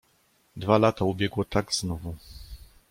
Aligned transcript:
"Dwa 0.57 0.77
lata 0.77 1.05
ubiegło 1.05 1.45
tak 1.45 1.73
znowu." 1.75 2.15